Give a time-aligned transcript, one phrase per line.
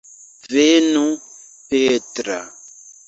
[0.53, 1.03] Venu,
[1.75, 2.41] Petra.